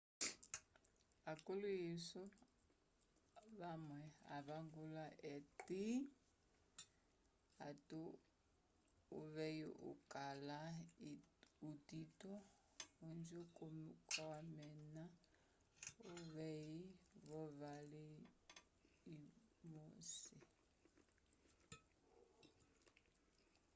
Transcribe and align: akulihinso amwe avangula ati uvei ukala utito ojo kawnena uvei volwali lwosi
akulihinso 1.31 2.23
amwe 3.71 4.01
avangula 4.37 5.05
ati 7.75 8.01
uvei 9.19 9.61
ukala 9.91 10.59
utito 11.69 12.33
ojo 13.09 13.41
kawnena 14.13 15.03
uvei 16.15 16.73
volwali 17.27 18.05
lwosi 19.71 20.37